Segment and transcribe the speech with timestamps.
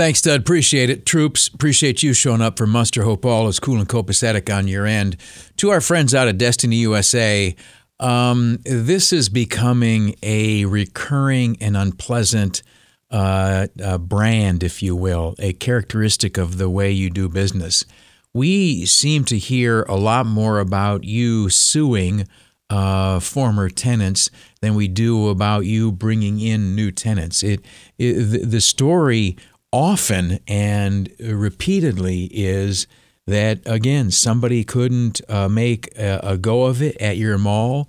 [0.00, 0.40] Thanks, Dud.
[0.40, 1.04] Appreciate it.
[1.04, 3.02] Troops, appreciate you showing up for Muster.
[3.02, 5.18] Hope all is cool and copacetic on your end.
[5.58, 7.54] To our friends out of Destiny USA,
[7.98, 12.62] um, this is becoming a recurring and unpleasant
[13.10, 17.84] uh, uh, brand, if you will, a characteristic of the way you do business.
[18.32, 22.26] We seem to hear a lot more about you suing
[22.70, 24.30] uh, former tenants
[24.62, 27.42] than we do about you bringing in new tenants.
[27.42, 27.64] It,
[27.98, 29.36] it the story
[29.72, 32.86] often and repeatedly is
[33.26, 37.88] that again somebody couldn't uh, make a, a, go of it at your mall,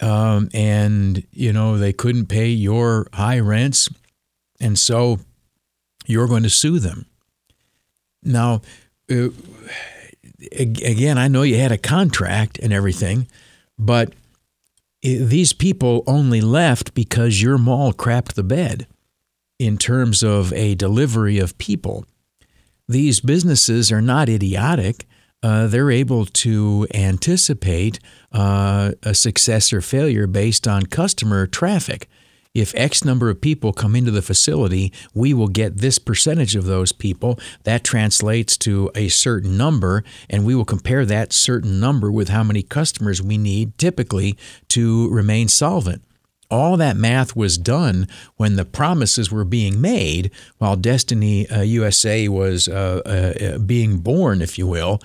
[0.00, 3.88] um, and you know they couldn't pay your high rents,
[4.60, 5.18] and so
[6.06, 7.06] you're going to sue them.
[8.22, 8.62] Now.
[9.10, 9.28] Uh,
[10.52, 13.26] again, I know you had a contract and everything,
[13.78, 14.12] but
[15.02, 18.86] these people only left because your mall crapped the bed
[19.58, 22.04] in terms of a delivery of people.
[22.88, 25.06] These businesses are not idiotic.
[25.42, 28.00] Uh, they're able to anticipate
[28.32, 32.08] uh, a success or failure based on customer traffic
[32.54, 36.64] if X number of people come into the facility, we will get this percentage of
[36.64, 37.38] those people.
[37.64, 42.42] That translates to a certain number, and we will compare that certain number with how
[42.42, 44.36] many customers we need typically
[44.68, 46.02] to remain solvent.
[46.50, 52.28] All that math was done when the promises were being made while Destiny uh, USA
[52.28, 55.00] was uh, uh, uh, being born, if you will.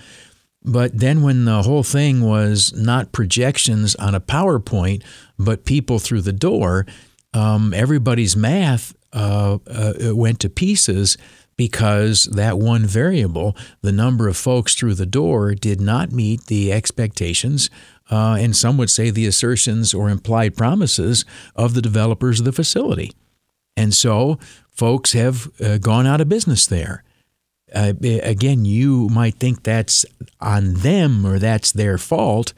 [0.65, 5.03] But then, when the whole thing was not projections on a PowerPoint,
[5.37, 6.85] but people through the door,
[7.33, 11.17] um, everybody's math uh, uh, went to pieces
[11.55, 16.71] because that one variable, the number of folks through the door, did not meet the
[16.71, 17.69] expectations,
[18.13, 21.25] uh, and some would say the assertions or implied promises
[21.55, 23.11] of the developers of the facility.
[23.75, 24.37] And so
[24.69, 27.03] folks have uh, gone out of business there.
[27.73, 30.05] Uh, again, you might think that's
[30.39, 32.53] on them or that's their fault.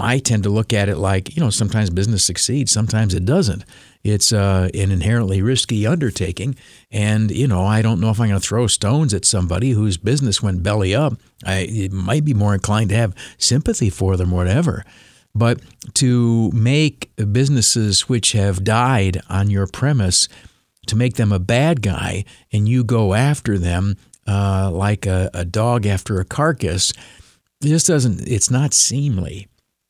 [0.00, 3.64] I tend to look at it like, you know, sometimes business succeeds, sometimes it doesn't.
[4.04, 6.54] It's uh, an inherently risky undertaking.
[6.90, 9.96] And, you know, I don't know if I'm going to throw stones at somebody whose
[9.96, 11.14] business went belly up.
[11.44, 14.84] I might be more inclined to have sympathy for them, or whatever.
[15.38, 15.60] But
[15.94, 20.28] to make businesses which have died on your premise,
[20.88, 25.44] to make them a bad guy and you go after them uh, like a, a
[25.44, 26.92] dog after a carcass,
[27.62, 29.46] it just doesn't, it's not seemly,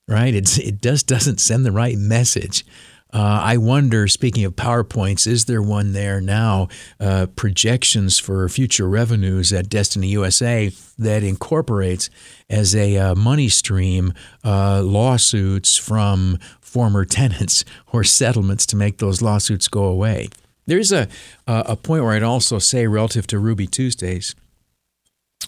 [0.06, 0.34] right?
[0.34, 2.64] It's, it just doesn't send the right message.
[3.10, 6.68] Uh, I wonder, speaking of PowerPoints, is there one there now,
[7.00, 12.10] uh, projections for future revenues at Destiny USA that incorporates
[12.50, 14.12] as a uh, money stream
[14.44, 20.28] uh, lawsuits from former tenants or settlements to make those lawsuits go away?
[20.66, 21.08] There's a,
[21.46, 24.34] a point where I'd also say, relative to Ruby Tuesdays,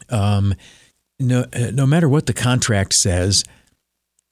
[0.08, 0.54] um,
[1.18, 3.44] no, uh, no matter what the contract says,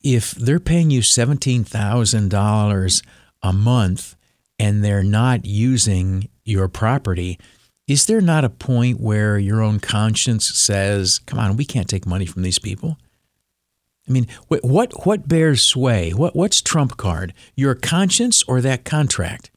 [0.02, 3.02] if they're paying you $17,000
[3.42, 4.16] a month
[4.58, 7.38] and they're not using your property,
[7.86, 12.06] is there not a point where your own conscience says, come on, we can't take
[12.06, 12.98] money from these people?
[14.08, 16.12] I mean, what, what bears sway?
[16.12, 17.34] What, what's trump card?
[17.56, 19.50] Your conscience or that contract?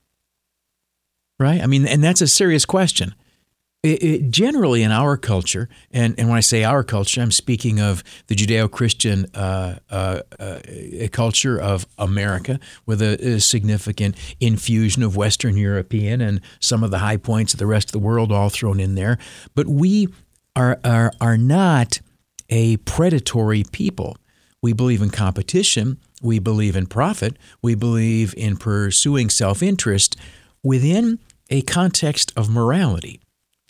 [1.40, 1.62] Right?
[1.62, 3.16] I mean, and that's a serious question.
[3.84, 7.80] It, it, generally in our culture, and, and when I say our culture, I'm speaking
[7.80, 10.60] of the Judeo Christian uh, uh, uh,
[11.12, 17.00] culture of America with a, a, significant infusion of Western European and some of the
[17.00, 19.18] high points of the rest of the world all thrown in there.
[19.56, 20.10] But we
[20.56, 22.02] are, are, are not
[22.52, 24.16] a predatory people.
[24.62, 30.16] We believe in competition, we believe in profit, we believe in pursuing self interest
[30.62, 31.18] within
[31.50, 33.20] a context of morality.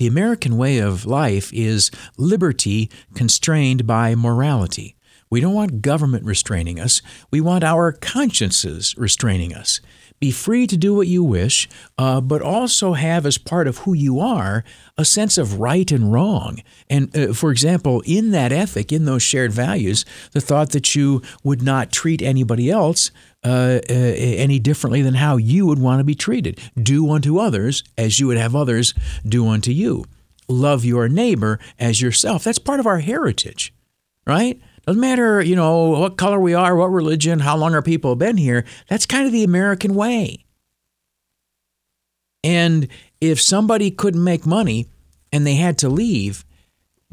[0.01, 4.95] The American way of life is liberty constrained by morality.
[5.29, 7.03] We don't want government restraining us.
[7.29, 9.79] We want our consciences restraining us.
[10.21, 11.67] Be free to do what you wish,
[11.97, 14.63] uh, but also have as part of who you are
[14.95, 16.59] a sense of right and wrong.
[16.91, 21.23] And uh, for example, in that ethic, in those shared values, the thought that you
[21.43, 23.09] would not treat anybody else
[23.43, 26.59] uh, uh, any differently than how you would want to be treated.
[26.79, 28.93] Do unto others as you would have others
[29.27, 30.05] do unto you.
[30.47, 32.43] Love your neighbor as yourself.
[32.43, 33.73] That's part of our heritage,
[34.27, 34.61] right?
[34.85, 38.19] Doesn't matter, you know, what color we are, what religion, how long our people have
[38.19, 38.65] been here.
[38.87, 40.45] That's kind of the American way.
[42.43, 42.87] And
[43.19, 44.87] if somebody couldn't make money
[45.31, 46.43] and they had to leave,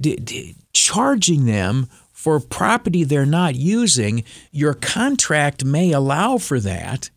[0.01, 7.11] d- d- charging them for property they're not using, your contract may allow for that.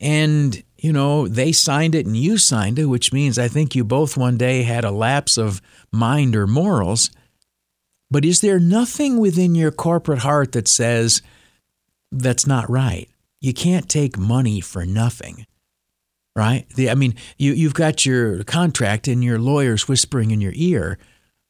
[0.00, 3.84] And you know, they signed it and you signed it, which means I think you
[3.84, 7.10] both one day had a lapse of mind or morals.
[8.14, 11.20] But is there nothing within your corporate heart that says
[12.12, 13.08] that's not right?
[13.40, 15.48] You can't take money for nothing,
[16.36, 16.64] right?
[16.76, 20.96] The, I mean, you, you've got your contract and your lawyer's whispering in your ear,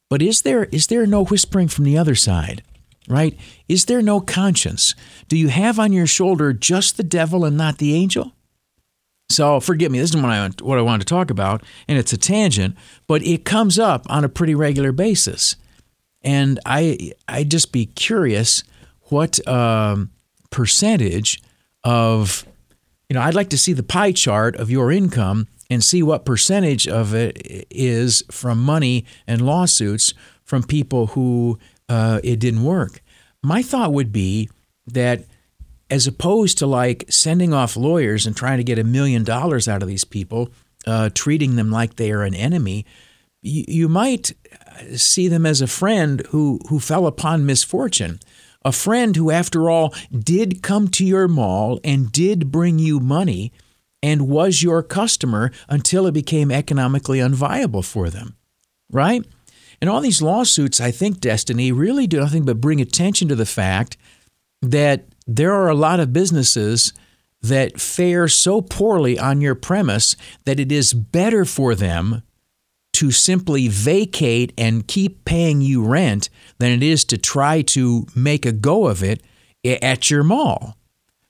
[0.09, 2.63] but is there is there no whispering from the other side?
[3.07, 3.37] Right?
[3.69, 4.95] Is there no conscience?
[5.27, 8.31] Do you have on your shoulder just the devil and not the angel?
[9.29, 12.11] So forgive me, this is what I, what I wanted to talk about, and it's
[12.11, 12.75] a tangent,
[13.05, 15.57] but it comes up on a pretty regular basis.
[16.25, 18.63] And I, I'd just be curious
[19.03, 20.09] what um,
[20.49, 21.41] percentage
[21.83, 22.45] of,
[23.07, 26.25] you know, I'd like to see the pie chart of your income and see what
[26.25, 30.13] percentage of it is from money and lawsuits
[30.43, 33.01] from people who uh, it didn't work.
[33.43, 34.49] My thought would be
[34.87, 35.25] that
[35.89, 39.83] as opposed to like sending off lawyers and trying to get a million dollars out
[39.83, 40.49] of these people,
[40.87, 42.85] uh, treating them like they are an enemy,
[43.41, 44.33] you, you might
[44.95, 48.19] see them as a friend who, who fell upon misfortune.
[48.63, 53.51] A friend who, after all, did come to your mall and did bring you money
[54.01, 58.35] and was your customer until it became economically unviable for them,
[58.91, 59.25] right?
[59.81, 63.45] And all these lawsuits, I think, Destiny, really do nothing but bring attention to the
[63.45, 63.97] fact
[64.61, 66.93] that there are a lot of businesses
[67.41, 72.23] that fare so poorly on your premise that it is better for them
[72.95, 78.45] to simply vacate and keep paying you rent than it is to try to make
[78.45, 79.21] a go of it
[79.63, 80.75] at your mall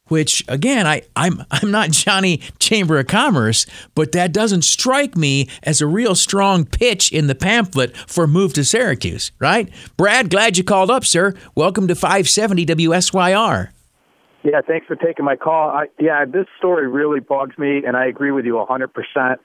[0.08, 5.50] which again, I, I'm I'm not Johnny Chamber of Commerce, but that doesn't strike me
[5.64, 9.70] as a real strong pitch in the pamphlet for move to Syracuse, right?
[9.98, 11.34] Brad, glad you called up, sir.
[11.56, 13.70] Welcome to 570 WSYR.
[14.44, 15.70] Yeah, thanks for taking my call.
[15.70, 19.38] I, yeah, this story really bugs me, and I agree with you 100%.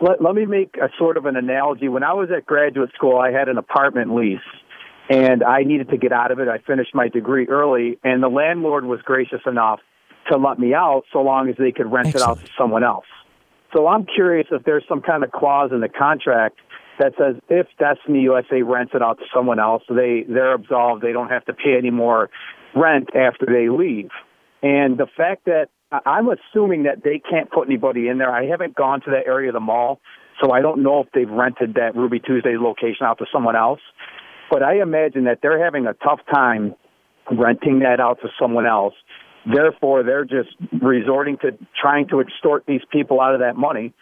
[0.00, 1.88] Let, let me make a sort of an analogy.
[1.88, 4.40] When I was at graduate school, I had an apartment lease
[5.08, 6.48] and I needed to get out of it.
[6.48, 9.80] I finished my degree early, and the landlord was gracious enough
[10.30, 12.38] to let me out so long as they could rent Excellent.
[12.38, 13.04] it out to someone else.
[13.74, 16.58] So I'm curious if there's some kind of clause in the contract
[16.98, 21.02] that says if Destiny USA rents it out to someone else, they they're absolved.
[21.02, 22.30] They don't have to pay any more
[22.74, 24.10] rent after they leave.
[24.62, 25.66] And the fact that
[26.04, 28.30] I'm assuming that they can't put anybody in there.
[28.30, 30.00] I haven't gone to that area of the mall,
[30.42, 33.80] so I don't know if they've rented that Ruby Tuesday location out to someone else.
[34.50, 36.74] But I imagine that they're having a tough time
[37.30, 38.94] renting that out to someone else
[39.46, 40.48] Therefore, they're just
[40.80, 43.92] resorting to trying to extort these people out of that money.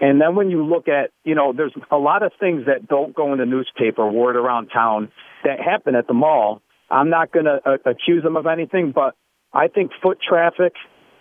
[0.00, 3.14] And then when you look at, you know, there's a lot of things that don't
[3.14, 5.10] go in the newspaper, word around town,
[5.44, 6.60] that happen at the mall.
[6.90, 9.14] I'm not going to uh, accuse them of anything, but
[9.52, 10.74] I think foot traffic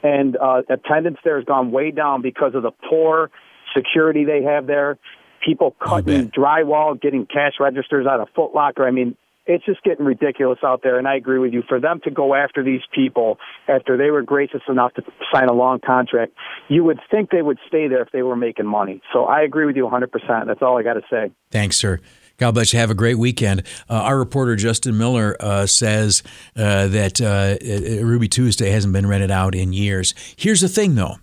[0.03, 3.29] and uh, attendance there has gone way down because of the poor
[3.75, 4.97] security they have there.
[5.45, 8.85] People cutting drywall, getting cash registers out of Foot Locker.
[8.85, 9.15] I mean,
[9.47, 10.99] it's just getting ridiculous out there.
[10.99, 11.63] And I agree with you.
[11.67, 13.37] For them to go after these people
[13.67, 15.03] after they were gracious enough to
[15.33, 16.33] sign a long contract,
[16.67, 19.01] you would think they would stay there if they were making money.
[19.13, 20.45] So I agree with you 100%.
[20.45, 21.31] That's all I got to say.
[21.49, 21.99] Thanks, sir.
[22.41, 22.79] God bless you.
[22.79, 23.61] Have a great weekend.
[23.87, 26.23] Uh, our reporter Justin Miller uh, says
[26.55, 30.15] uh, that uh, Ruby Tuesday hasn't been rented out in years.
[30.37, 31.17] Here's the thing, though.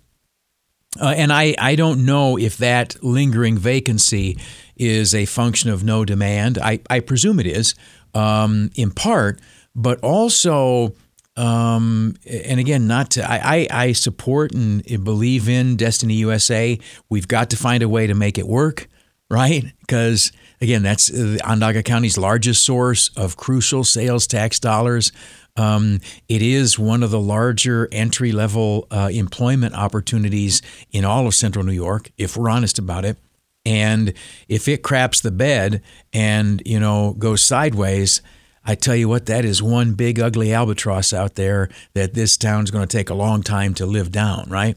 [1.01, 4.39] Uh, and I, I don't know if that lingering vacancy
[4.77, 6.57] is a function of no demand.
[6.57, 7.75] I, I presume it is
[8.15, 9.41] um, in part,
[9.75, 10.95] but also,
[11.37, 16.79] um, and again, not to, I, I, I support and believe in Destiny USA.
[17.09, 18.89] We've got to find a way to make it work,
[19.31, 19.65] right?
[19.81, 25.13] Because again, that's Onondaga County's largest source of crucial sales tax dollars.
[25.57, 31.35] Um, it is one of the larger entry level uh, employment opportunities in all of
[31.35, 33.19] central New York, if we're honest about it.
[33.67, 34.15] And
[34.49, 35.83] if it craps the bed
[36.13, 38.23] and, you know, goes sideways,
[38.65, 42.71] I tell you what, that is one big ugly albatross out there that this town's
[42.71, 44.77] going to take a long time to live down, right?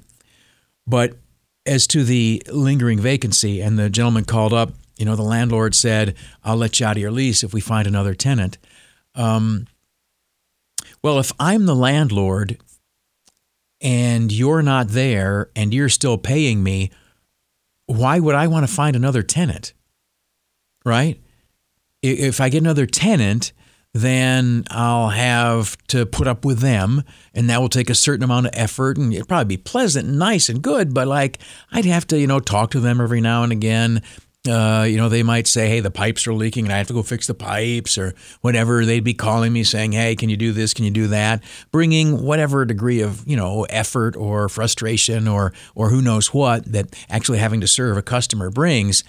[0.87, 1.13] But
[1.65, 6.15] as to the lingering vacancy, and the gentleman called up, you know, the landlord said,
[6.43, 8.57] I'll let you out of your lease if we find another tenant.
[9.15, 9.67] Um,
[11.03, 12.57] well, if I'm the landlord
[13.79, 16.91] and you're not there and you're still paying me,
[17.87, 19.73] why would I want to find another tenant?
[20.85, 21.19] Right?
[22.01, 23.53] If I get another tenant,
[23.93, 28.45] then I'll have to put up with them, and that will take a certain amount
[28.47, 31.39] of effort, and it'd probably be pleasant and nice and good, but like
[31.71, 34.01] I'd have to, you know, talk to them every now and again.
[34.47, 36.93] uh, you know, they might say, hey, the pipes are leaking and I have to
[36.93, 38.83] go fix the pipes or whatever.
[38.85, 40.73] They'd be calling me saying, hey, can you do this?
[40.73, 41.43] Can you do that?
[41.71, 46.95] Bringing whatever degree of, you know, effort or frustration or, or who knows what that
[47.07, 49.03] actually having to serve a customer brings.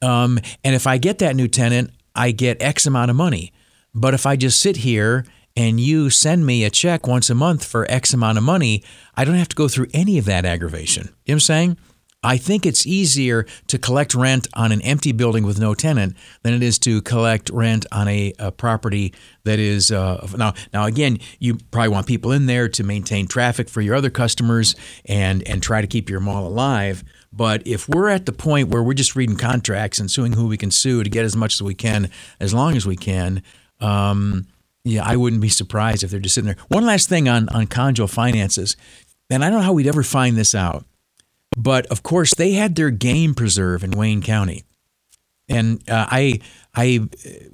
[0.00, 3.52] Um, and if I get that new tenant, I get X amount of money.
[3.94, 5.24] But if I just sit here
[5.56, 8.82] and you send me a check once a month for X amount of money,
[9.14, 11.04] I don't have to go through any of that aggravation.
[11.04, 11.76] You know what I'm saying?
[12.24, 16.54] I think it's easier to collect rent on an empty building with no tenant than
[16.54, 20.54] it is to collect rent on a, a property that is uh, now.
[20.72, 24.76] Now again, you probably want people in there to maintain traffic for your other customers
[25.06, 27.02] and and try to keep your mall alive.
[27.32, 30.56] But if we're at the point where we're just reading contracts and suing who we
[30.56, 32.08] can sue to get as much as we can,
[32.38, 33.42] as long as we can,
[33.82, 34.46] um,
[34.84, 36.64] yeah, I wouldn't be surprised if they're just sitting there.
[36.68, 38.76] One last thing on on Congel finances,
[39.30, 40.84] and I don't know how we'd ever find this out
[41.56, 44.64] but of course, they had their game preserve in Wayne County,
[45.48, 46.40] and uh, I
[46.74, 47.08] I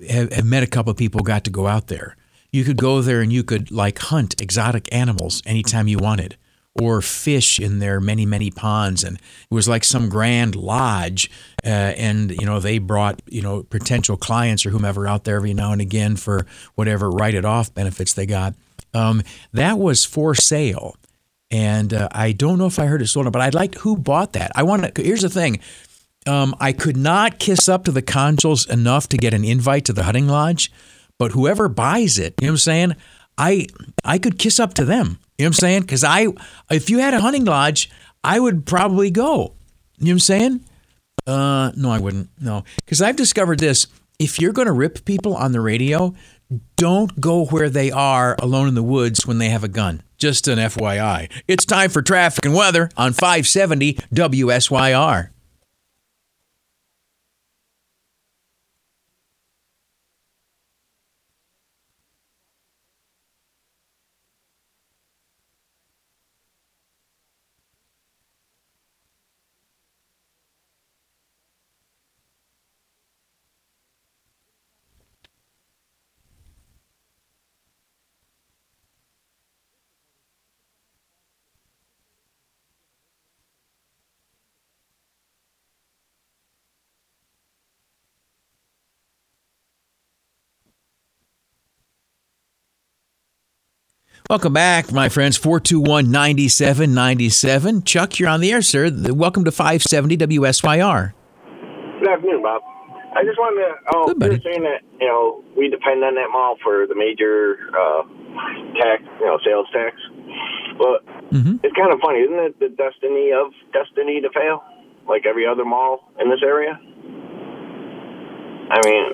[0.08, 2.16] have, have met a couple of people got to go out there.
[2.52, 6.36] You could go there and you could like hunt exotic animals anytime you wanted,
[6.80, 11.30] or fish in their many many ponds, and it was like some grand lodge.
[11.64, 15.54] Uh, and you know they brought you know potential clients or whomever out there every
[15.54, 18.54] now and again for whatever write it off benefits they got.
[18.94, 20.96] Um, that was for sale
[21.50, 24.34] and uh, I don't know if I heard it sold, but I'd like who bought
[24.34, 24.52] that.
[24.54, 25.02] I want to.
[25.02, 25.60] Here's the thing:
[26.26, 29.92] um, I could not kiss up to the Congels enough to get an invite to
[29.92, 30.70] the hunting lodge,
[31.18, 32.96] but whoever buys it, you know what I'm saying?
[33.38, 33.68] I
[34.04, 35.18] I could kiss up to them.
[35.38, 35.82] You know what I'm saying?
[35.82, 36.26] Because I,
[36.68, 37.88] if you had a hunting lodge,
[38.24, 39.54] I would probably go.
[39.98, 40.64] You know what I'm saying?
[41.26, 42.30] Uh, no, I wouldn't.
[42.40, 43.86] No, because I've discovered this.
[44.18, 46.12] If you're going to rip people on the radio,
[46.76, 50.02] don't go where they are alone in the woods when they have a gun.
[50.16, 51.30] Just an FYI.
[51.46, 55.30] It's time for traffic and weather on 570 WSYR.
[94.28, 95.38] Welcome back, my friends.
[95.38, 97.82] 421 9797.
[97.84, 98.92] Chuck, you're on the air, sir.
[99.10, 101.14] Welcome to 570 WSYR.
[101.98, 102.60] Good afternoon, Bob.
[103.16, 103.74] I just wanted to.
[103.94, 107.56] Oh, Good, were saying that you know we depend on that mall for the major
[107.72, 108.02] uh,
[108.76, 109.96] tax, you know, sales tax.
[110.76, 111.56] But mm-hmm.
[111.64, 112.60] it's kind of funny, isn't it?
[112.60, 114.62] The destiny of destiny to fail,
[115.08, 116.78] like every other mall in this area.
[118.68, 119.04] I mean,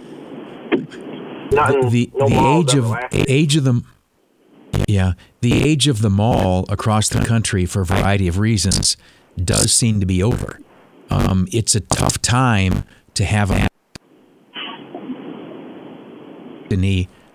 [1.53, 3.94] nothing, the, the, no the age of age of the
[4.89, 8.97] yeah, the age of the mall across the country, for a variety of reasons,
[9.43, 10.61] does seem to be over.
[11.11, 13.69] Um, it's a tough time to have a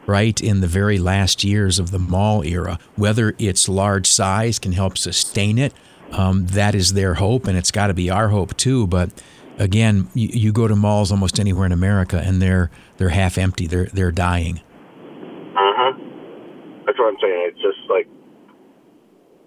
[0.10, 2.80] right in the very last years of the mall era.
[2.96, 5.72] Whether its large size can help sustain it,
[6.12, 8.88] um, that is their hope, and it's got to be our hope too.
[8.88, 9.12] But
[9.60, 13.68] again, you, you, go to malls almost anywhere in America, and they're they're half empty.
[13.68, 14.62] They're they're dying.
[17.00, 17.52] That's what I'm saying.
[17.54, 18.08] It's just like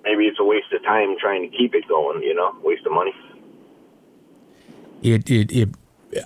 [0.04, 2.23] maybe it's a waste of time trying to keep it going.
[2.23, 3.12] You know, waste of money.
[5.02, 5.68] It it it.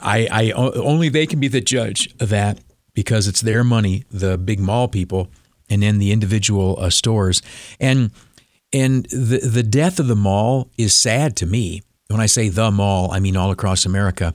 [0.00, 2.60] I I only they can be the judge of that
[2.94, 5.28] because it's their money, the big mall people,
[5.68, 7.42] and then the individual uh, stores,
[7.80, 8.12] and
[8.72, 11.82] and the the death of the mall is sad to me.
[12.08, 14.34] When I say the mall, I mean all across America.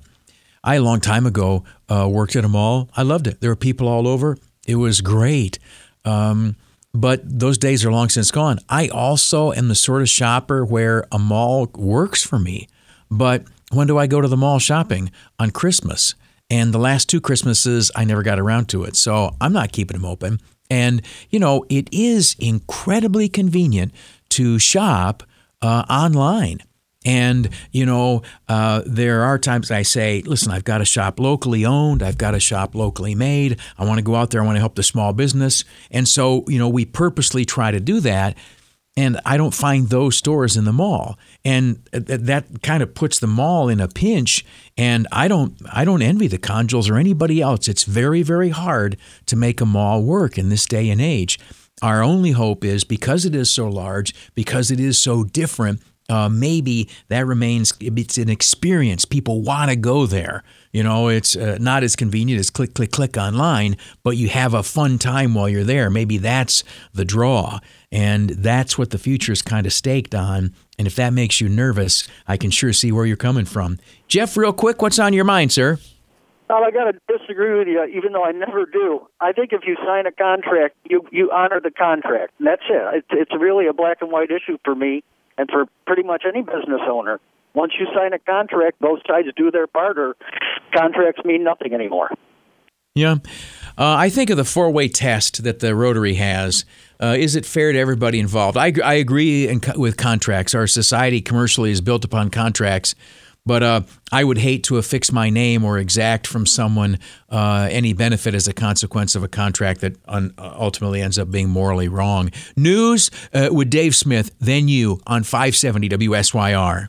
[0.61, 2.89] I a long time ago uh, worked at a mall.
[2.97, 3.39] I loved it.
[3.39, 4.37] There were people all over.
[4.67, 5.57] It was great.
[6.03, 6.55] Um,
[6.93, 8.59] but those days are long since gone.
[8.69, 12.67] I also am the sort of shopper where a mall works for me.
[13.09, 15.11] But when do I go to the mall shopping?
[15.39, 16.15] On Christmas.
[16.49, 18.97] And the last two Christmases, I never got around to it.
[18.97, 20.39] So I'm not keeping them open.
[20.69, 23.93] And, you know, it is incredibly convenient
[24.29, 25.23] to shop
[25.61, 26.59] uh, online.
[27.03, 31.65] And, you know, uh, there are times I say, listen, I've got a shop locally
[31.65, 32.03] owned.
[32.03, 33.59] I've got a shop locally made.
[33.77, 34.41] I want to go out there.
[34.41, 35.63] I want to help the small business.
[35.89, 38.37] And so, you know, we purposely try to do that.
[38.97, 41.17] And I don't find those stores in the mall.
[41.45, 44.45] And that kind of puts the mall in a pinch.
[44.77, 47.67] And I don't, I don't envy the Congels or anybody else.
[47.67, 51.39] It's very, very hard to make a mall work in this day and age.
[51.81, 56.27] Our only hope is because it is so large, because it is so different, uh,
[56.27, 59.05] maybe that remains it's an experience.
[59.05, 60.43] People want to go there.
[60.73, 64.53] You know it's uh, not as convenient as click click click online but you have
[64.53, 65.89] a fun time while you're there.
[65.89, 66.63] Maybe that's
[66.93, 67.59] the draw.
[67.91, 70.53] And that's what the future is kind of staked on.
[70.77, 73.79] And if that makes you nervous i can sure see where you're coming from.
[74.07, 75.79] Jeff real quick what's on your mind sir?
[76.49, 79.07] Well, I got to disagree with you, even though I never do.
[79.21, 82.33] I think if you sign a contract, you you honor the contract.
[82.39, 82.97] And that's it.
[82.97, 85.01] It's, it's really a black and white issue for me
[85.41, 87.19] and for pretty much any business owner.
[87.55, 90.15] Once you sign a contract, both sides do their part, or
[90.73, 92.11] contracts mean nothing anymore.
[92.93, 93.15] Yeah.
[93.77, 96.63] Uh, I think of the four way test that the Rotary has.
[97.01, 98.55] Uh, is it fair to everybody involved?
[98.55, 100.53] I, I agree in, with contracts.
[100.53, 102.93] Our society commercially is built upon contracts.
[103.45, 103.81] But uh,
[104.11, 108.47] I would hate to affix my name or exact from someone uh, any benefit as
[108.47, 112.29] a consequence of a contract that un- ultimately ends up being morally wrong.
[112.55, 116.87] News uh, with Dave Smith, then you on 570 WSYR.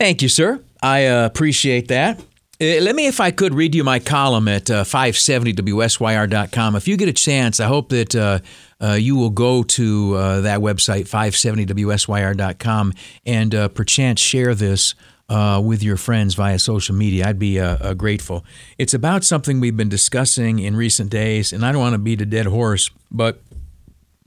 [0.00, 0.64] Thank you, sir.
[0.82, 2.18] I uh, appreciate that.
[2.18, 6.74] Uh, let me, if I could, read you my column at uh, 570WSYR.com.
[6.74, 8.38] If you get a chance, I hope that uh,
[8.80, 12.94] uh you will go to uh, that website, 570WSYR.com,
[13.26, 14.94] and uh, perchance share this
[15.28, 17.28] with your friends via social media.
[17.28, 17.60] I'd be
[17.94, 18.42] grateful.
[18.78, 22.22] It's about something we've been discussing in recent days, and I don't want to beat
[22.22, 23.42] a dead horse, but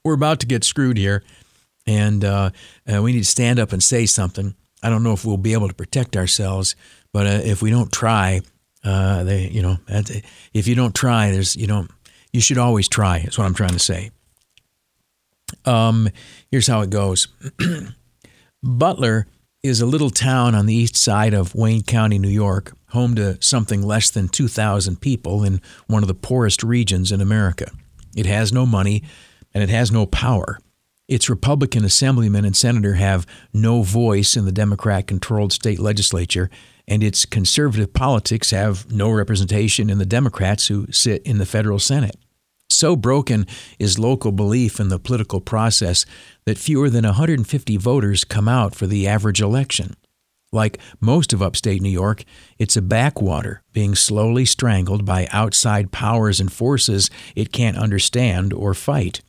[0.03, 1.23] we're about to get screwed here,
[1.87, 2.21] and
[2.85, 4.53] we need to stand up and say something.
[4.83, 6.75] I don't know if we'll be able to protect ourselves,
[7.13, 8.41] but uh, if we don't try,
[8.83, 9.77] uh, they, you know,
[10.53, 11.89] if you don't try, there's, you don't,
[12.31, 13.19] you should always try.
[13.19, 14.11] Is what I'm trying to say.
[15.65, 16.09] Um,
[16.51, 17.27] here's how it goes.
[18.63, 19.27] Butler
[19.61, 23.41] is a little town on the east side of Wayne County, New York, home to
[23.41, 27.71] something less than 2,000 people in one of the poorest regions in America.
[28.15, 29.03] It has no money
[29.53, 30.59] and it has no power.
[31.07, 36.49] Its Republican assemblyman and senator have no voice in the Democrat controlled state legislature,
[36.87, 41.79] and its conservative politics have no representation in the Democrats who sit in the federal
[41.79, 42.15] Senate.
[42.69, 43.45] So broken
[43.79, 46.05] is local belief in the political process
[46.45, 49.95] that fewer than 150 voters come out for the average election.
[50.53, 52.23] Like most of upstate New York,
[52.57, 58.73] it's a backwater being slowly strangled by outside powers and forces it can't understand or
[58.73, 59.21] fight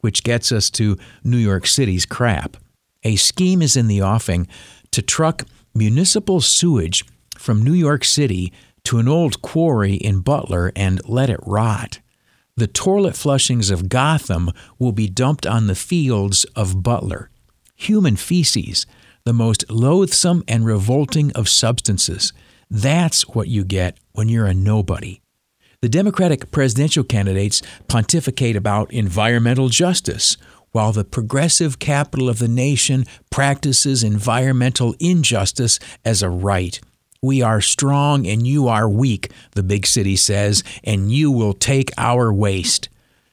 [0.00, 2.56] which gets us to New York City's crap.
[3.02, 4.46] A scheme is in the offing
[4.90, 7.04] to truck municipal sewage
[7.36, 8.52] from New York City
[8.84, 12.00] to an old quarry in Butler and let it rot.
[12.56, 17.30] The toilet flushings of Gotham will be dumped on the fields of Butler.
[17.76, 18.86] Human feces,
[19.24, 22.32] the most loathsome and revolting of substances.
[22.70, 25.20] That's what you get when you're a nobody.
[25.82, 30.36] The Democratic presidential candidates pontificate about environmental justice,
[30.72, 36.78] while the progressive capital of the nation practices environmental injustice as a right.
[37.22, 41.92] We are strong and you are weak, the big city says, and you will take
[41.96, 42.90] our waste.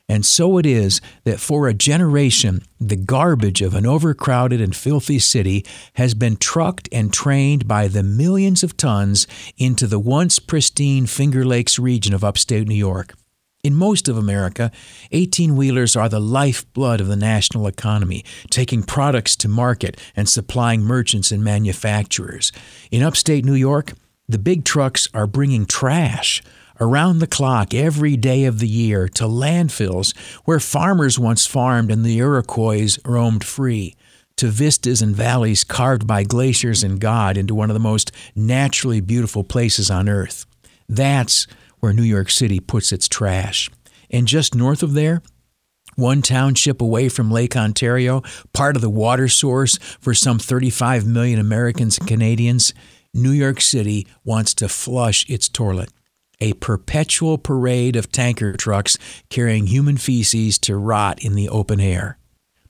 [0.09, 5.19] And so it is that for a generation, the garbage of an overcrowded and filthy
[5.19, 5.65] city
[5.95, 11.43] has been trucked and trained by the millions of tons into the once pristine Finger
[11.45, 13.15] Lakes region of upstate New York.
[13.63, 14.71] In most of America,
[15.11, 20.83] 18 wheelers are the lifeblood of the national economy, taking products to market and supplying
[20.83, 22.53] merchants and manufacturers.
[22.91, 23.91] In upstate New York,
[24.29, 26.41] the big trucks are bringing trash
[26.79, 32.05] around the clock every day of the year to landfills where farmers once farmed and
[32.05, 33.95] the Iroquois roamed free,
[34.37, 39.01] to vistas and valleys carved by glaciers and God into one of the most naturally
[39.01, 40.45] beautiful places on earth.
[40.87, 41.47] That's
[41.79, 43.69] where New York City puts its trash.
[44.09, 45.21] And just north of there,
[45.95, 48.21] one township away from Lake Ontario,
[48.53, 52.73] part of the water source for some 35 million Americans and Canadians,
[53.13, 55.89] New York City wants to flush its toilet
[56.39, 58.97] a perpetual parade of tanker trucks
[59.29, 62.17] carrying human feces to rot in the open air.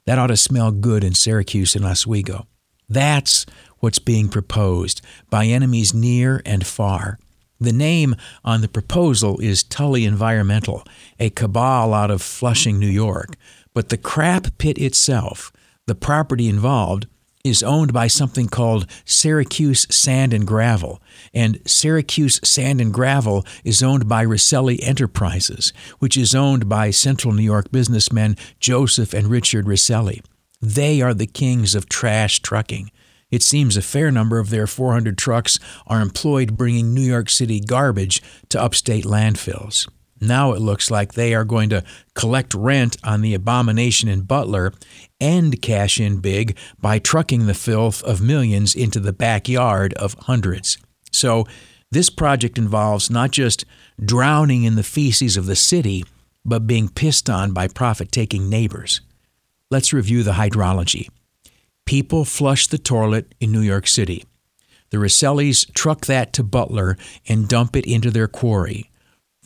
[0.06, 2.48] That ought to smell good in Syracuse and Oswego.
[2.88, 3.46] That's
[3.80, 7.20] what's being proposed by enemies near and far.
[7.60, 10.84] The name on the proposal is Tully Environmental,
[11.20, 13.36] a cabal out of Flushing, New York.
[13.74, 15.52] But the crap pit itself,
[15.88, 17.08] the property involved,
[17.44, 21.02] is owned by something called Syracuse Sand and Gravel.
[21.34, 27.34] And Syracuse Sand and Gravel is owned by Rosselli Enterprises, which is owned by Central
[27.34, 30.22] New York businessmen Joseph and Richard Rosselli.
[30.62, 32.92] They are the kings of trash trucking.
[33.30, 37.60] It seems a fair number of their 400 trucks are employed bringing New York City
[37.60, 39.88] garbage to upstate landfills.
[40.20, 41.84] Now it looks like they are going to
[42.16, 44.74] collect rent on the abomination in Butler
[45.20, 50.78] and cash in big by trucking the filth of millions into the backyard of hundreds.
[51.12, 51.46] So,
[51.90, 53.64] this project involves not just
[54.04, 56.04] drowning in the feces of the city,
[56.44, 59.02] but being pissed on by profit taking neighbors.
[59.72, 61.10] Let's review the hydrology.
[61.86, 64.26] People flush the toilet in New York City.
[64.90, 68.90] The Rossellis truck that to Butler and dump it into their quarry.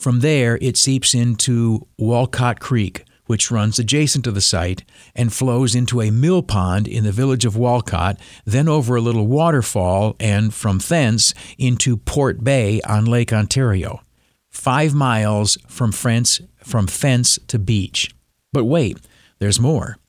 [0.01, 4.83] From there, it seeps into Wolcott Creek, which runs adjacent to the site
[5.13, 9.27] and flows into a mill pond in the village of Wolcott, then over a little
[9.27, 14.01] waterfall, and from thence into Port Bay on Lake Ontario,
[14.49, 18.09] five miles from fence, from fence to beach.
[18.51, 18.97] But wait,
[19.37, 19.99] there's more.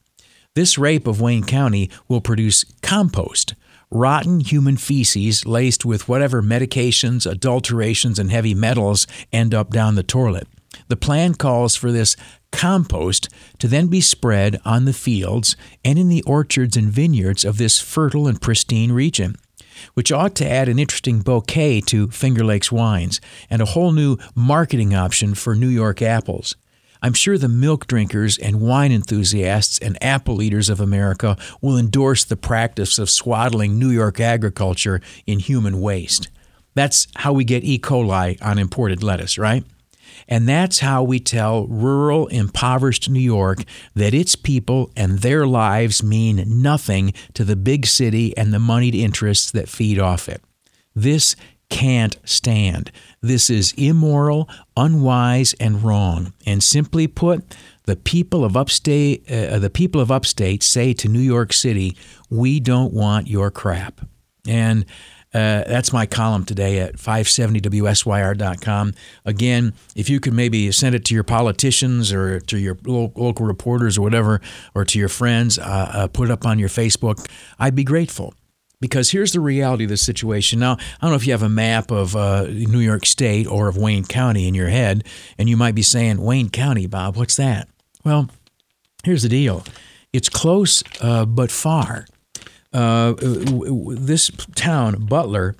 [0.55, 3.55] This rape of Wayne County will produce compost,
[3.93, 10.03] rotten human feces laced with whatever medications, adulterations, and heavy metals end up down the
[10.03, 10.49] toilet.
[10.89, 12.17] The plan calls for this
[12.51, 13.29] compost
[13.59, 17.81] to then be spread on the fields and in the orchards and vineyards of this
[17.81, 19.37] fertile and pristine region,
[19.95, 24.17] which ought to add an interesting bouquet to Finger Lakes wines and a whole new
[24.35, 26.57] marketing option for New York apples.
[27.03, 32.25] I'm sure the milk drinkers and wine enthusiasts and apple eaters of America will endorse
[32.25, 36.29] the practice of swaddling New York agriculture in human waste.
[36.75, 37.79] That's how we get E.
[37.79, 39.65] coli on imported lettuce, right?
[40.29, 46.03] And that's how we tell rural, impoverished New York that its people and their lives
[46.03, 50.43] mean nothing to the big city and the moneyed interests that feed off it.
[50.95, 51.35] This
[51.73, 52.93] can't stand.
[53.23, 56.35] This is immoral, unwise, and wrong.
[56.47, 61.21] And simply put, the people of upstate, uh, the people of upstate say to New
[61.21, 61.97] York City,
[62.31, 64.03] "We don't want your crap."
[64.47, 64.85] And
[65.35, 68.93] uh, that's my column today at 570wsyr.com.
[69.25, 73.97] Again, if you could maybe send it to your politicians or to your local reporters
[73.97, 74.43] or whatever,
[74.75, 77.27] or to your friends, uh, uh, put it up on your Facebook,
[77.59, 78.35] I'd be grateful.
[78.83, 80.59] Because here's the reality of the situation.
[80.59, 83.69] Now, I don't know if you have a map of uh, New York State or
[83.69, 85.05] of Wayne County in your head,
[85.39, 87.69] and you might be saying, Wayne County, Bob, what's that?
[88.05, 88.29] Well,
[89.05, 89.65] here's the deal
[90.13, 92.07] it's close uh, but far.
[92.73, 95.55] Uh, this town, Butler,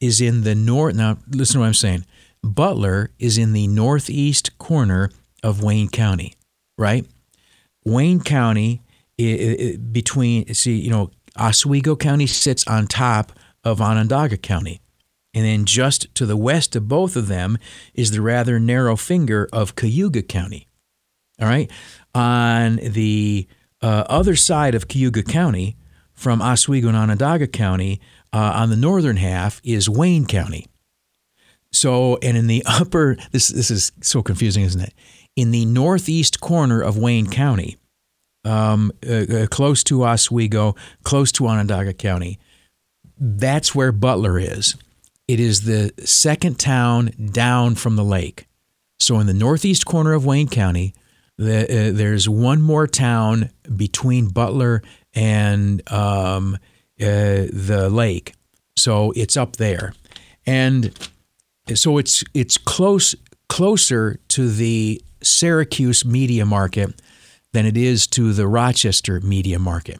[0.00, 0.96] is in the north.
[0.96, 2.04] Now, listen to what I'm saying.
[2.42, 5.10] Butler is in the northeast corner
[5.44, 6.34] of Wayne County,
[6.76, 7.06] right?
[7.84, 8.82] Wayne County,
[9.16, 13.32] it, it, between, see, you know, Oswego County sits on top
[13.64, 14.80] of Onondaga County.
[15.34, 17.58] And then just to the west of both of them
[17.92, 20.66] is the rather narrow finger of Cayuga County.
[21.40, 21.70] All right.
[22.14, 23.46] On the
[23.82, 25.76] uh, other side of Cayuga County,
[26.16, 28.00] from Oswego and Onondaga County,
[28.32, 30.66] uh, on the northern half is Wayne County.
[31.72, 34.94] So, and in the upper, this, this is so confusing, isn't it?
[35.36, 37.76] In the northeast corner of Wayne County
[38.46, 42.38] um, uh, uh, close to Oswego, close to Onondaga County.
[43.18, 44.76] That's where Butler is.
[45.26, 48.46] It is the second town down from the lake.
[49.00, 50.94] So, in the northeast corner of Wayne County,
[51.36, 54.82] the, uh, there's one more town between Butler
[55.14, 56.54] and um,
[57.00, 58.34] uh, the lake.
[58.76, 59.94] So it's up there,
[60.46, 60.96] and
[61.74, 63.14] so it's it's close
[63.48, 67.00] closer to the Syracuse media market
[67.56, 69.98] than it is to the Rochester media market.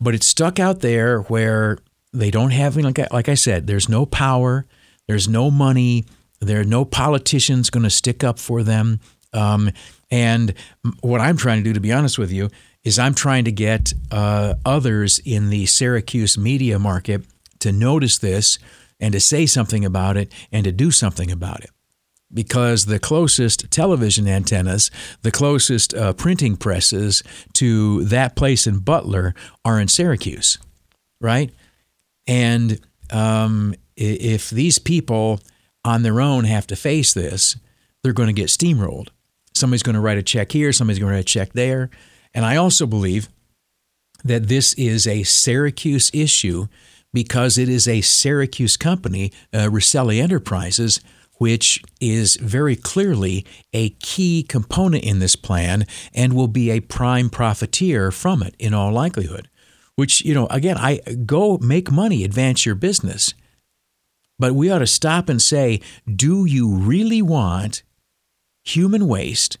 [0.00, 1.78] But it's stuck out there where
[2.12, 4.66] they don't have, like I, like I said, there's no power,
[5.06, 6.06] there's no money,
[6.40, 8.98] there are no politicians going to stick up for them.
[9.32, 9.70] Um,
[10.10, 10.54] and
[11.02, 12.50] what I'm trying to do, to be honest with you,
[12.82, 17.26] is I'm trying to get uh, others in the Syracuse media market
[17.60, 18.58] to notice this
[18.98, 21.70] and to say something about it and to do something about it
[22.36, 24.90] because the closest television antennas,
[25.22, 27.22] the closest uh, printing presses
[27.54, 30.58] to that place in Butler are in Syracuse,
[31.18, 31.50] right?
[32.26, 32.78] And
[33.10, 35.40] um, if these people
[35.82, 37.56] on their own have to face this,
[38.02, 39.08] they're going to get steamrolled.
[39.54, 41.88] Somebody's going to write a check here, somebody's going to write a check there.
[42.34, 43.30] And I also believe
[44.22, 46.66] that this is a Syracuse issue
[47.14, 51.00] because it is a Syracuse company, uh, Enterprises,
[51.38, 57.28] which is very clearly a key component in this plan and will be a prime
[57.28, 59.48] profiteer from it in all likelihood.
[59.96, 63.34] Which, you know, again, I go make money, advance your business.
[64.38, 65.80] But we ought to stop and say,
[66.14, 67.82] do you really want
[68.62, 69.56] human waste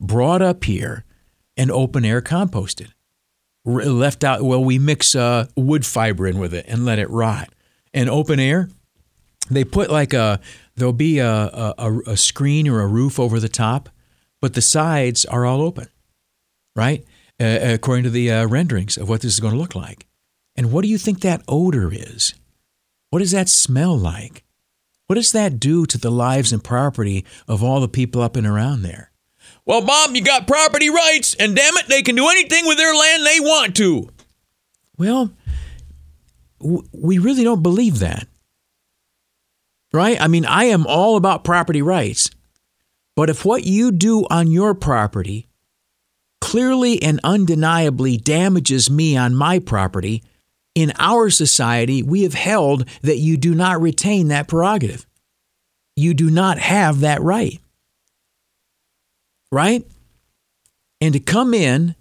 [0.00, 1.04] brought up here
[1.56, 2.88] and open air composted?
[3.64, 7.50] Left out, well, we mix uh, wood fiber in with it and let it rot.
[7.94, 8.68] And open air,
[9.50, 10.40] they put like a
[10.80, 13.88] there'll be a, a, a screen or a roof over the top,
[14.40, 15.88] but the sides are all open,
[16.74, 17.04] right?
[17.38, 20.06] Uh, according to the uh, renderings of what this is going to look like.
[20.56, 22.34] And what do you think that odor is?
[23.10, 24.44] What does that smell like?
[25.06, 28.46] What does that do to the lives and property of all the people up and
[28.46, 29.10] around there?
[29.64, 32.94] Well, Bob, you got property rights, and damn it, they can do anything with their
[32.94, 34.08] land they want to.
[34.96, 35.30] Well,
[36.60, 38.26] we really don't believe that
[39.92, 40.20] right?
[40.20, 42.30] I mean, I am all about property rights.
[43.16, 45.48] But if what you do on your property
[46.40, 50.22] clearly and undeniably damages me on my property,
[50.74, 55.06] in our society, we have held that you do not retain that prerogative.
[55.96, 57.60] You do not have that right.
[59.52, 59.84] Right?
[61.00, 61.96] And to come in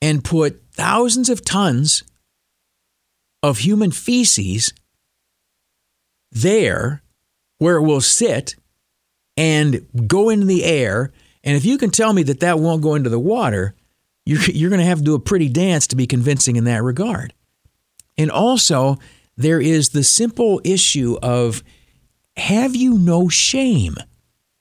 [0.00, 2.02] and put thousands of tons
[3.42, 4.72] of human feces
[6.32, 7.02] there
[7.58, 8.56] where it will sit
[9.36, 11.12] and go into the air.
[11.44, 13.74] And if you can tell me that that won't go into the water,
[14.26, 16.82] you're, you're going to have to do a pretty dance to be convincing in that
[16.82, 17.34] regard.
[18.16, 18.98] And also,
[19.36, 21.62] there is the simple issue of
[22.36, 23.96] have you no shame?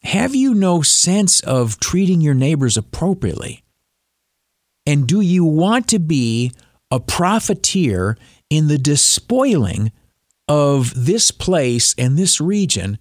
[0.04, 3.64] Have you no sense of treating your neighbors appropriately?
[4.86, 6.54] And do you want to be
[6.92, 8.18] a profiteer
[8.50, 9.92] in the despoiling
[10.48, 12.98] of this place and this region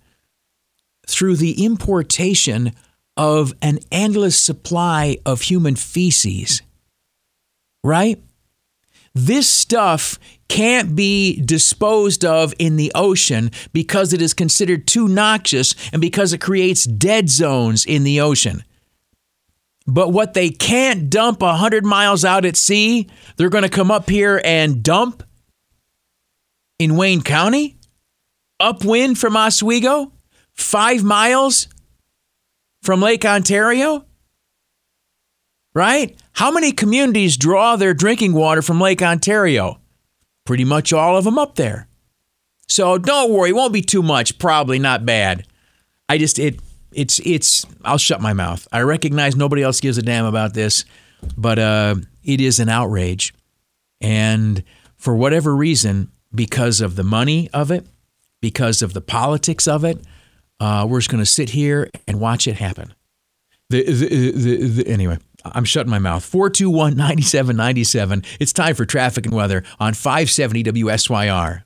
[1.07, 2.73] through the importation
[3.17, 6.63] of an endless supply of human feces.
[7.83, 8.21] Right?
[9.15, 15.75] This stuff can't be disposed of in the ocean because it is considered too noxious
[15.93, 18.63] and because it creates dead zones in the ocean.
[19.87, 24.11] But what they can't dump 100 miles out at sea, they're going to come up
[24.11, 25.23] here and dump
[26.79, 27.79] in Wayne County,
[28.61, 30.13] upwind from Oswego,
[30.53, 31.69] five miles
[32.83, 34.05] from Lake Ontario?
[35.75, 36.19] Right?
[36.33, 39.81] How many communities draw their drinking water from Lake Ontario?
[40.45, 41.89] Pretty much all of them up there.
[42.69, 45.47] So don't worry, it won't be too much, probably not bad.
[46.09, 46.61] I just it
[46.93, 48.67] it's it's I'll shut my mouth.
[48.73, 50.85] I recognize nobody else gives a damn about this,
[51.37, 53.35] but uh, it is an outrage.
[54.01, 54.63] And
[54.97, 57.87] for whatever reason, because of the money of it,
[58.41, 59.99] because of the politics of it.
[60.61, 62.95] Uh, we're just going to sit here and watch it happen.
[63.69, 66.25] The, the, the, anyway, I'm shutting my mouth.
[66.25, 68.23] 421 9797.
[68.41, 71.63] It's time for traffic and weather on 570 WSYR.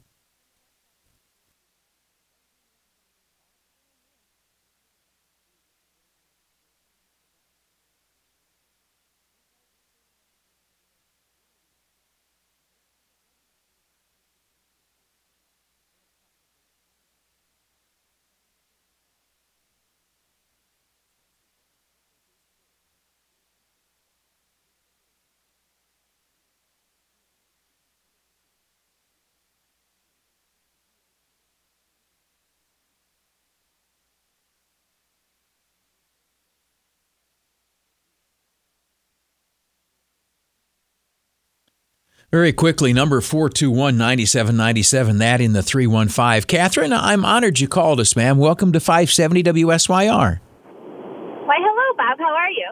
[42.30, 46.46] Very quickly, number 421 9797, that in the 315.
[46.46, 48.38] Catherine, I'm honored you called us, ma'am.
[48.38, 50.38] Welcome to 570 WSYR.
[50.38, 52.18] Why, hello, Bob.
[52.22, 52.70] How are you?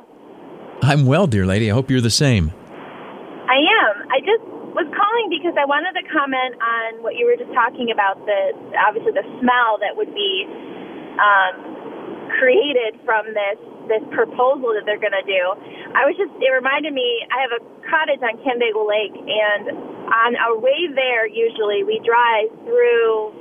[0.82, 1.68] I'm well, dear lady.
[1.72, 2.52] I hope you're the same.
[3.50, 4.06] I am.
[4.14, 4.46] I just
[4.78, 8.54] was calling because I wanted to comment on what you were just talking about the
[8.78, 10.46] obviously the smell that would be
[11.18, 15.42] um, created from this this proposal that they're going to do.
[15.96, 19.72] I was just, it reminded me, I have a cottage on Canandaigua Lake, and
[20.08, 23.32] on our way there, usually we drive through,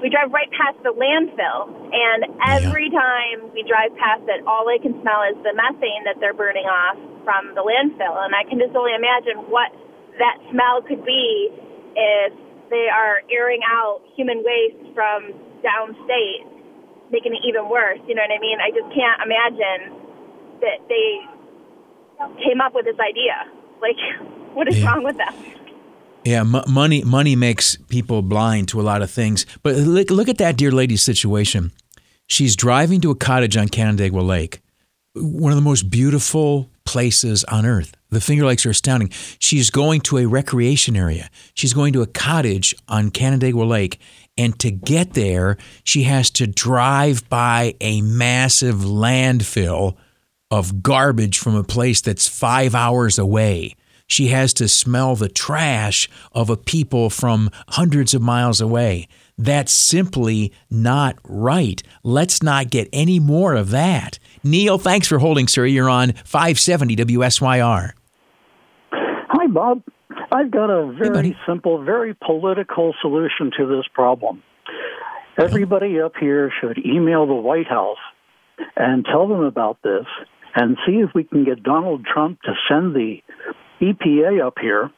[0.00, 2.98] we drive right past the landfill, and every yeah.
[3.02, 6.66] time we drive past it, all I can smell is the methane that they're burning
[6.66, 9.74] off from the landfill, and I can just only imagine what
[10.22, 11.50] that smell could be
[11.98, 12.32] if
[12.70, 16.55] they are airing out human waste from downstate
[17.10, 17.98] making it even worse.
[18.06, 18.58] You know what I mean?
[18.60, 19.80] I just can't imagine
[20.60, 21.20] that they
[22.44, 23.34] came up with this idea.
[23.80, 23.96] Like,
[24.54, 24.86] what is yeah.
[24.86, 25.34] wrong with them?
[26.24, 29.46] Yeah, m- money money makes people blind to a lot of things.
[29.62, 31.72] But look, look at that dear lady's situation.
[32.26, 34.60] She's driving to a cottage on Canandaigua Lake,
[35.14, 37.94] one of the most beautiful places on earth.
[38.10, 39.10] The Finger Lakes are astounding.
[39.38, 41.28] She's going to a recreation area.
[41.54, 44.00] She's going to a cottage on Canandaigua Lake.
[44.38, 49.96] And to get there, she has to drive by a massive landfill
[50.50, 53.74] of garbage from a place that's five hours away.
[54.06, 59.08] She has to smell the trash of a people from hundreds of miles away.
[59.36, 61.82] That's simply not right.
[62.04, 64.18] Let's not get any more of that.
[64.44, 65.66] Neil, thanks for holding, sir.
[65.66, 67.92] You're on 570 WSYR.
[68.92, 69.82] Hi, Bob.
[70.32, 74.42] I've got a very hey, simple, very political solution to this problem.
[75.38, 77.98] Everybody up here should email the White House
[78.76, 80.06] and tell them about this
[80.54, 83.18] and see if we can get Donald Trump to send the
[83.80, 84.90] EPA up here,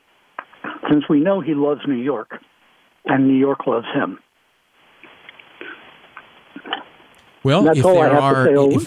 [0.88, 2.30] since we know he loves New York
[3.04, 4.18] and New York loves him.
[7.42, 8.48] Well, that's if there are.
[8.48, 8.86] If,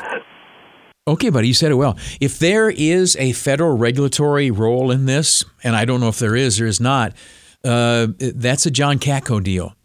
[1.07, 1.97] okay, buddy, you said it well.
[2.19, 6.35] If there is a federal regulatory role in this, and I don't know if there
[6.35, 7.13] is or is not,
[7.63, 9.75] uh, that's a John Katko deal.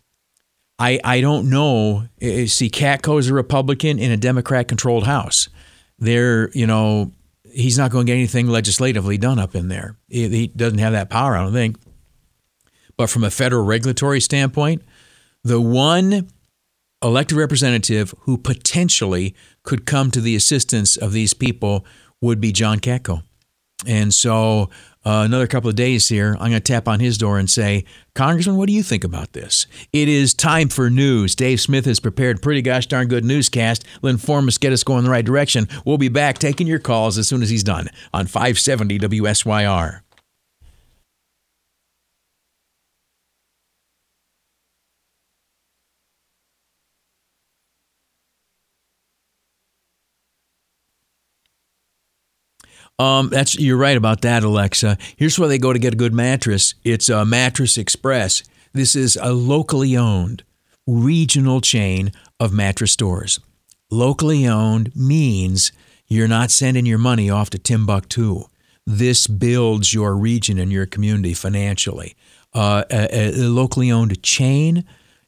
[0.79, 2.07] I, I don't know.
[2.21, 5.49] See, Katko is a Republican in a Democrat controlled House.
[5.99, 7.13] They're, you know,
[7.45, 9.97] he's not going to get anything legislatively done up in there.
[10.09, 11.79] He, he doesn't have that power, I don't think.
[12.99, 14.83] But from a federal regulatory standpoint,
[15.43, 16.29] the one
[17.03, 21.85] elected representative who potentially could come to the assistance of these people
[22.21, 23.23] would be John Katko.
[23.87, 24.71] And so,
[25.05, 27.85] uh, another couple of days here, I'm going to tap on his door and say,
[28.15, 29.67] Congressman, what do you think about this?
[29.93, 31.35] It is time for news.
[31.35, 33.85] Dave Smith has prepared pretty gosh darn good newscast.
[34.01, 35.69] Will inform us, get us going in the right direction.
[35.85, 40.01] We'll be back taking your calls as soon as he's done on 570 WSYR.
[52.99, 54.97] Um, that's you're right about that, Alexa.
[55.17, 56.75] Here's where they go to get a good mattress.
[56.83, 58.43] It's a Mattress Express.
[58.73, 60.45] This is a locally owned,
[60.87, 63.39] regional chain of mattress stores.
[63.91, 65.73] Locally owned means
[66.09, 68.45] you're not sending your money off to Timbuktu.
[68.87, 72.17] This builds your region and your community financially.
[72.55, 74.85] Uh, a, a locally owned chain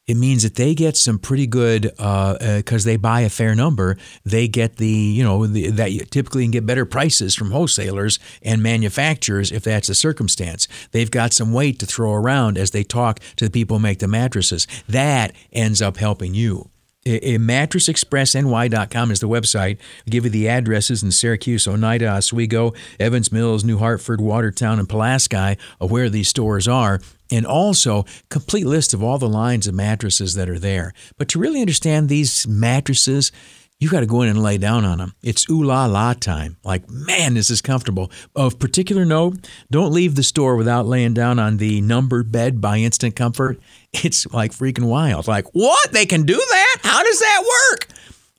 [0.09, 3.53] it means that they get some pretty good because uh, uh, they buy a fair
[3.53, 3.95] number.
[4.25, 8.17] They get the you know the, that you typically can get better prices from wholesalers
[8.41, 10.67] and manufacturers if that's the circumstance.
[10.93, 13.99] They've got some weight to throw around as they talk to the people who make
[13.99, 14.65] the mattresses.
[14.87, 16.71] That ends up helping you.
[17.05, 19.77] A MattressExpressNY.com is the website.
[19.77, 24.89] I'll give you the addresses in Syracuse, Oneida, Oswego, Evans Mills, New Hartford, Watertown, and
[24.89, 26.99] Pulaski of where these stores are
[27.31, 30.93] and also complete list of all the lines of mattresses that are there.
[31.17, 33.31] But to really understand these mattresses,
[33.79, 35.13] you got to go in and lay down on them.
[35.23, 36.57] It's ooh la la time.
[36.65, 38.11] Like, man, this is comfortable.
[38.35, 42.77] Of particular note, don't leave the store without laying down on the numbered bed by
[42.79, 43.59] Instant Comfort.
[43.93, 45.27] It's like freaking wild.
[45.27, 45.91] Like, what?
[45.93, 46.75] They can do that?
[46.83, 47.87] How does that work?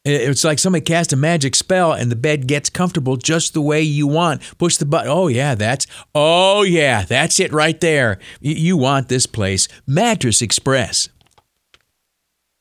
[0.02, 3.82] It's like somebody cast a magic spell and the bed gets comfortable just the way
[3.82, 4.40] you want.
[4.56, 5.10] Push the button.
[5.10, 8.18] Oh, yeah, that's, oh, yeah, that's it right there.
[8.40, 9.68] You want this place.
[9.86, 11.10] Mattress Express.